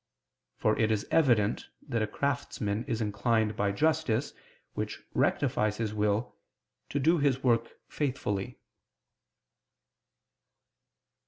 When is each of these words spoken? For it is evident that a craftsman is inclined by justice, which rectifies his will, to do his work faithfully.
For 0.57 0.75
it 0.79 0.89
is 0.89 1.05
evident 1.11 1.69
that 1.87 2.01
a 2.01 2.07
craftsman 2.07 2.85
is 2.85 3.01
inclined 3.01 3.55
by 3.55 3.71
justice, 3.71 4.33
which 4.73 4.99
rectifies 5.13 5.77
his 5.77 5.93
will, 5.93 6.35
to 6.89 6.97
do 6.99 7.19
his 7.19 7.43
work 7.43 7.73
faithfully. 7.87 8.57